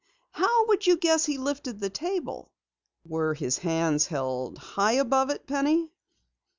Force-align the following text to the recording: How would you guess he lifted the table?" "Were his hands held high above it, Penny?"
How 0.31 0.65
would 0.65 0.87
you 0.87 0.97
guess 0.97 1.25
he 1.25 1.37
lifted 1.37 1.79
the 1.79 1.91
table?" 1.91 2.49
"Were 3.07 3.35
his 3.35 3.59
hands 3.59 4.07
held 4.07 4.57
high 4.57 4.93
above 4.93 5.29
it, 5.29 5.45
Penny?" 5.45 5.91